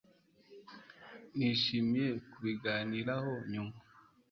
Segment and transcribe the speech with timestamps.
[1.37, 3.75] Nishimiye kubiganiraho nyuma